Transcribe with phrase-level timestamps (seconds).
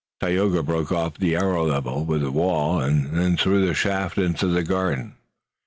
[0.19, 4.63] Tayoga broke off the arrow level with the wall, and threw the shaft into the
[4.63, 5.13] garden.